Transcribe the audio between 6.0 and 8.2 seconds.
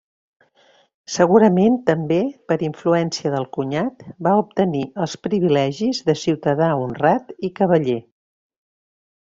de ciutadà honrat i cavaller.